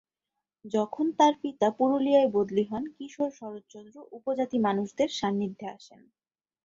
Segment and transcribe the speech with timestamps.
[0.65, 6.01] যখন তাঁর পিতা পুরুলিয়ায় বদলি হন, কিশোর শরৎচন্দ্র উপজাতি মানুষদের সান্নিধ্যে আসেন।